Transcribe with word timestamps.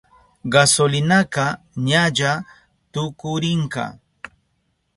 Gasolinaka 0.53 1.45
ñalla 1.87 2.31
tukurinka. 2.91 3.85